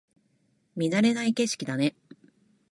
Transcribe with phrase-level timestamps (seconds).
[0.75, 1.93] 見慣れない景色だね